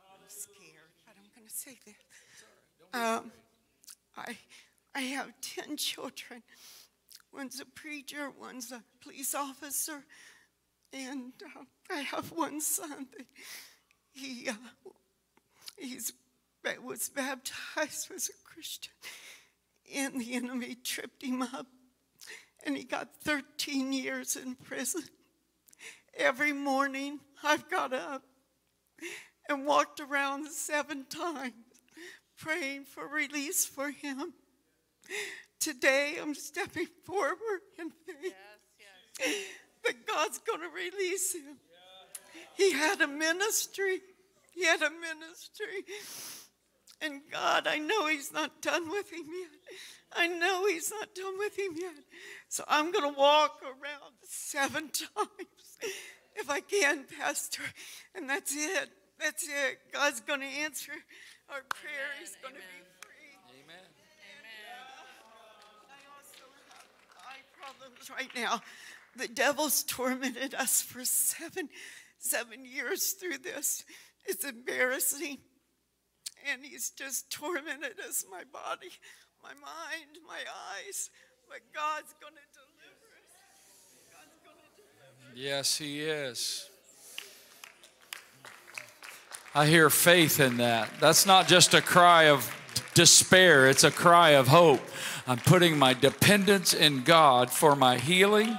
[0.01, 1.95] I'm scared, but I'm going to say that.
[2.95, 3.32] Um,
[4.16, 4.36] I,
[4.95, 6.45] I have 10 children.
[7.32, 10.05] One's a preacher, one's a police officer,
[10.92, 13.26] and uh, I have one son that
[14.12, 14.55] he uh,
[15.76, 16.12] he's
[16.84, 18.92] was baptized as a Christian,
[19.92, 21.66] and the enemy tripped him up,
[22.64, 25.03] and he got 13 years in prison.
[26.16, 28.22] Every morning I've got up
[29.49, 31.55] and walked around seven times
[32.45, 34.34] praying for release for him.
[35.59, 38.34] Today I'm stepping forward in faith
[39.84, 41.57] that God's going to release him.
[42.57, 44.01] He had a ministry.
[44.53, 45.84] He had a ministry.
[47.01, 49.51] And God, I know He's not done with him yet.
[50.14, 51.95] I know He's not done with him yet.
[52.49, 55.78] So I'm going to walk around seven times
[56.36, 57.62] if I can, Pastor.
[58.14, 58.90] And that's it.
[59.18, 59.78] That's it.
[59.92, 60.92] God's going to answer
[61.55, 62.11] our prayer.
[62.18, 63.62] He's going to be free.
[63.62, 63.86] Amen.
[65.86, 66.90] I also have
[67.30, 68.61] eye problems right now.
[69.16, 71.68] The devil's tormented us for seven,
[72.18, 73.84] seven years through this.
[74.24, 75.38] It's embarrassing.
[76.50, 78.90] And he's just tormented us, my body,
[79.40, 80.40] my mind, my
[80.74, 81.09] eyes.
[81.48, 83.30] But God's going to deliver us.
[84.11, 85.36] God's going to deliver us.
[85.36, 86.68] Yes, He is.
[89.57, 90.90] I hear faith in that.
[90.98, 92.52] That's not just a cry of
[92.94, 94.80] despair, it's a cry of hope.
[95.28, 98.59] I'm putting my dependence in God for my healing,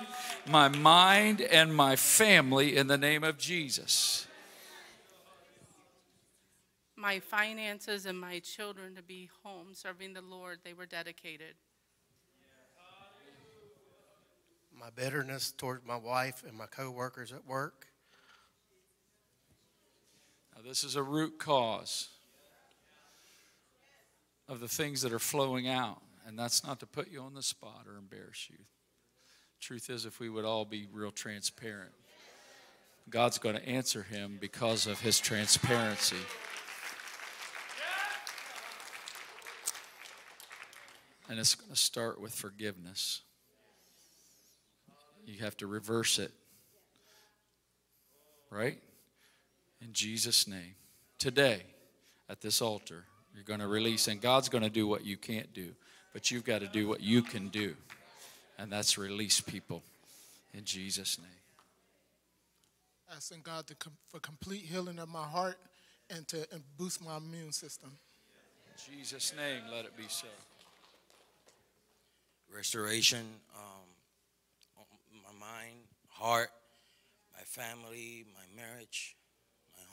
[0.50, 4.26] my mind, and my family in the name of Jesus.
[6.96, 11.56] My finances and my children to be home serving the Lord, they were dedicated.
[14.80, 17.88] My bitterness towards my wife and my coworkers at work.
[20.68, 22.08] This is a root cause
[24.50, 27.44] of the things that are flowing out, and that's not to put you on the
[27.44, 28.58] spot or embarrass you.
[29.62, 31.92] Truth is, if we would all be real transparent,
[33.12, 36.16] God's going to answer him because of his transparency.
[41.30, 43.22] And it's going to start with forgiveness.
[45.28, 46.32] You have to reverse it.
[48.50, 48.80] Right?
[49.86, 50.74] In Jesus' name.
[51.20, 51.62] Today,
[52.28, 53.04] at this altar,
[53.36, 55.76] you're going to release, and God's going to do what you can't do,
[56.12, 57.76] but you've got to do what you can do,
[58.58, 59.84] and that's release people
[60.56, 61.28] in Jesus' name.
[63.16, 65.58] Asking God to com- for complete healing of my heart
[66.10, 67.92] and to and boost my immune system.
[68.68, 70.28] In Jesus' name, let it be so.
[72.52, 73.26] restoration,
[73.56, 74.84] um,
[75.24, 75.76] my mind,
[76.10, 76.50] heart,
[77.34, 79.25] my family, my marriage, my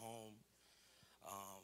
[0.02, 0.34] home,
[1.26, 1.62] um,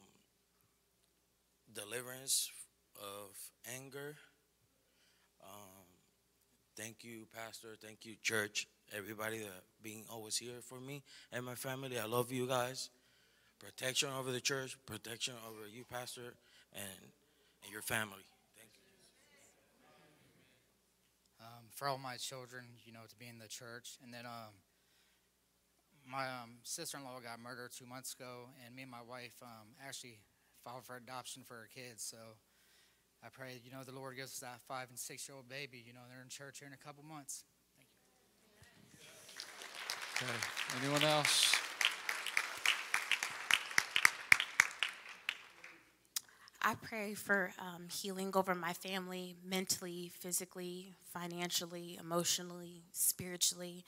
[1.73, 2.49] deliverance
[2.95, 3.35] of
[3.75, 4.15] anger.
[5.43, 5.85] Um,
[6.77, 7.75] thank you, Pastor.
[7.81, 8.67] Thank you, church.
[8.95, 11.99] Everybody that being always here for me and my family.
[11.99, 12.89] I love you guys.
[13.59, 16.33] Protection over the church, protection over you, Pastor,
[16.73, 17.01] and,
[17.63, 18.23] and your family.
[18.55, 18.81] Thank you.
[21.41, 23.97] Um, for all my children, you know, to be in the church.
[24.03, 24.55] And then um,
[26.09, 30.17] my um, sister-in-law got murdered two months ago, and me and my wife um, actually
[30.63, 32.03] filed for adoption for her kids.
[32.03, 32.17] So
[33.23, 35.83] I pray, you know, the Lord gives us that five and six-year-old baby.
[35.85, 37.43] You know, they're in church here in a couple months.
[37.77, 37.87] Thank
[40.21, 40.27] you.
[40.27, 40.83] Okay.
[40.83, 41.55] Anyone else?
[46.61, 53.85] I pray for um, healing over my family mentally, physically, financially, emotionally, spiritually.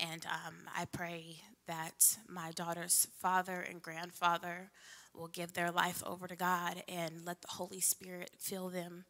[0.00, 4.70] And um, I pray that my daughter's father and grandfather
[5.14, 9.04] will give their life over to God and let the Holy Spirit fill them.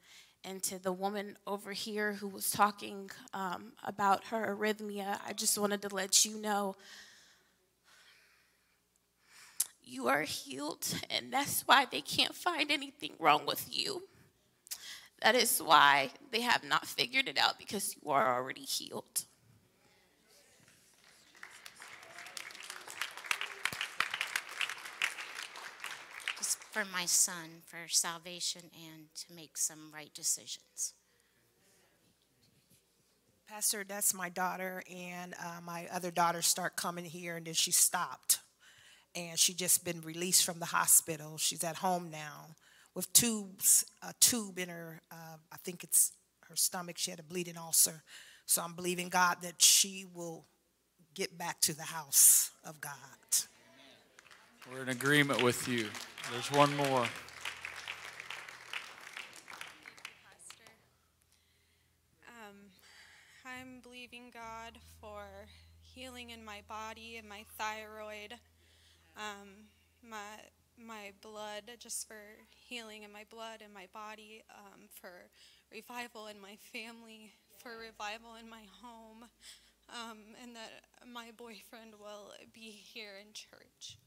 [0.45, 5.59] And to the woman over here who was talking um, about her arrhythmia, I just
[5.59, 6.77] wanted to let you know
[9.83, 14.03] you are healed, and that's why they can't find anything wrong with you.
[15.23, 19.25] That is why they have not figured it out because you are already healed.
[26.71, 30.95] For my son for salvation and to make some right decisions.
[33.49, 37.71] Pastor, that's my daughter, and uh, my other daughter start coming here, and then she
[37.71, 38.41] stopped,
[39.15, 41.39] and she just been released from the hospital.
[41.39, 42.57] She's at home now
[42.95, 45.01] with tubes, a tube in her.
[45.11, 46.13] Uh, I think it's
[46.49, 46.99] her stomach.
[46.99, 48.03] She had a bleeding ulcer,
[48.45, 50.45] so I'm believing God that she will
[51.15, 52.93] get back to the house of God.
[54.73, 55.89] We're in agreement with you.
[56.31, 57.07] There's one more.
[63.79, 65.25] I'm believing God for
[65.81, 68.35] healing in my body and my thyroid,
[69.17, 69.49] um,
[70.03, 70.19] my
[70.77, 72.21] my blood, just for
[72.55, 75.29] healing in my blood and my body, um, for
[75.73, 79.25] revival in my family, for revival in my home,
[79.89, 83.99] um, and that my boyfriend will be here in church.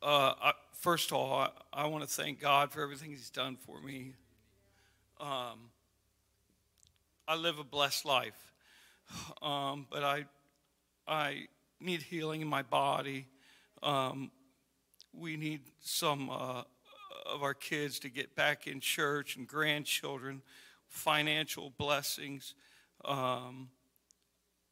[0.00, 3.56] Uh, I, first of all, I, I want to thank God for everything He's done
[3.56, 4.12] for me.
[5.20, 5.70] Um,
[7.26, 8.52] I live a blessed life,
[9.42, 10.26] um, but I,
[11.08, 11.46] I
[11.80, 13.26] need healing in my body.
[13.82, 14.30] Um,
[15.12, 16.62] we need some uh,
[17.26, 20.42] of our kids to get back in church and grandchildren,
[20.86, 22.54] financial blessings.
[23.04, 23.68] Um,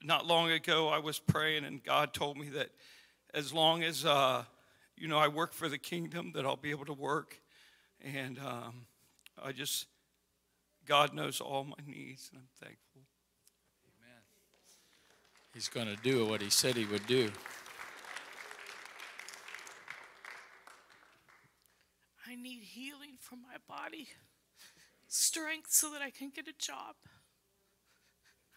[0.04, 2.68] not long ago, I was praying, and God told me that
[3.34, 4.44] as long as uh,
[4.96, 7.40] you know, I work for the kingdom, that I'll be able to work.
[8.00, 8.86] And um,
[9.42, 9.86] I just,
[10.86, 13.02] God knows all my needs, and I'm thankful.
[14.00, 14.22] Amen.
[15.52, 17.30] He's going to do what he said he would do.
[22.28, 24.08] I need healing from my body,
[25.08, 26.96] strength so that I can get a job.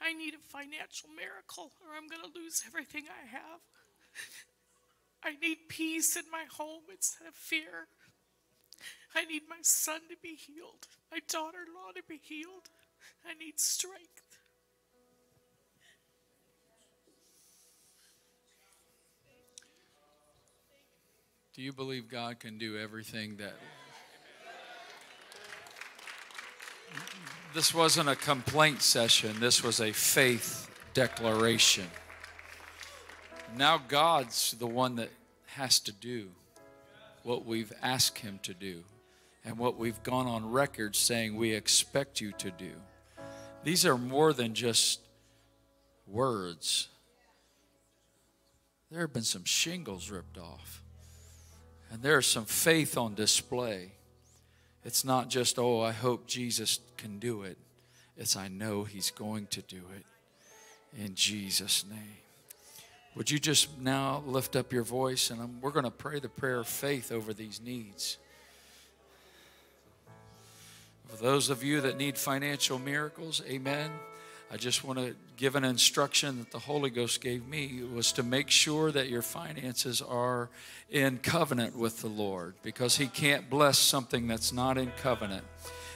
[0.02, 3.60] I need a financial miracle, or I'm going to lose everything I have.
[5.24, 7.88] I need peace in my home instead of fear.
[9.16, 12.70] I need my son to be healed, my daughter in law to be healed.
[13.28, 14.30] I need strength.
[21.54, 23.56] Do you believe God can do everything that.
[27.54, 31.88] This wasn't a complaint session, this was a faith declaration.
[33.58, 35.10] Now God's the one that
[35.48, 36.30] has to do
[37.24, 38.84] what we've asked Him to do
[39.44, 42.72] and what we've gone on record saying we expect you to do.
[43.64, 45.02] These are more than just
[46.08, 46.88] words.
[48.92, 50.82] There have been some shingles ripped off,
[51.92, 53.92] and there's some faith on display.
[54.84, 57.58] It's not just, oh, I hope Jesus can do it.
[58.18, 60.06] It's, I know He's going to do it
[60.98, 62.18] in Jesus' name.
[63.16, 66.30] Would you just now lift up your voice and I'm, we're going to pray the
[66.30, 68.18] prayer of faith over these needs.
[71.08, 73.90] For those of you that need financial miracles, amen.
[74.52, 78.24] I just want to give an instruction that the Holy Ghost gave me was to
[78.24, 80.50] make sure that your finances are
[80.90, 85.46] in covenant with the Lord because He can't bless something that's not in covenant.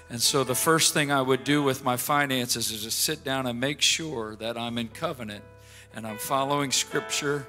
[0.09, 3.47] And so the first thing I would do with my finances is to sit down
[3.47, 5.43] and make sure that I'm in covenant
[5.95, 7.45] and I'm following Scripture,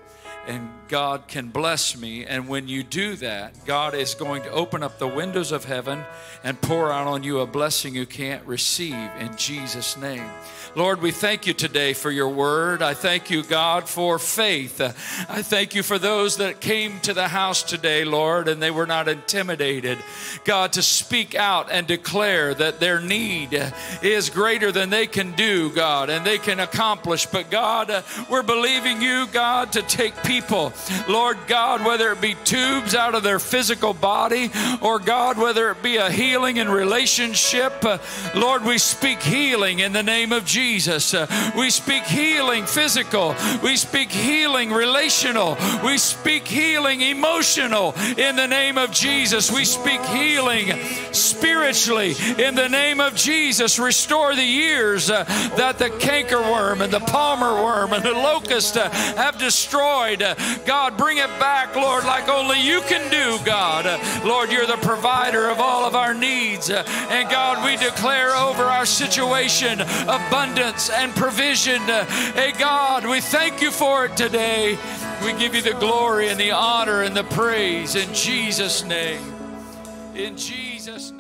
[0.47, 2.27] and God can bless me.
[2.27, 6.05] And when you do that, God is going to open up the windows of heaven
[6.45, 10.29] and pour out on you a blessing you can't receive in Jesus' name.
[10.77, 12.83] Lord, we thank you today for your word.
[12.83, 14.81] I thank you, God, for faith.
[14.81, 18.87] I thank you for those that came to the house today, Lord, and they were
[18.87, 19.99] not intimidated.
[20.45, 23.73] God, to speak out and declare that their need
[24.03, 27.27] is greater than they can do, God, and they can accomplish.
[27.27, 30.34] But God, we're believing you, God, to take people,
[31.09, 35.83] Lord God, whether it be tubes out of their physical body or God, whether it
[35.83, 37.85] be a healing in relationship.
[38.35, 40.65] Lord, we speak healing in the name of Jesus.
[40.65, 41.15] Jesus.
[41.15, 43.35] Uh, we speak healing physical.
[43.63, 45.57] We speak healing relational.
[45.85, 49.53] We speak healing emotional in the name of Jesus.
[49.53, 50.73] We speak healing
[51.13, 53.79] spiritually in the name of Jesus.
[53.79, 55.25] Restore the years uh,
[55.57, 60.23] that the cankerworm and the palmer worm and the locust uh, have destroyed.
[60.25, 60.35] Uh,
[60.67, 63.87] God, bring it back, Lord, like only you can do, God.
[63.87, 66.71] Uh, Lord, you're the provider of all of our needs.
[66.71, 71.81] Uh, and God, we declare over our situation abundance and provision.
[71.83, 74.79] Hey, God, we thank you for it today.
[75.23, 79.23] We give you the glory and the honor and the praise in Jesus' name.
[80.15, 81.14] In Jesus' name.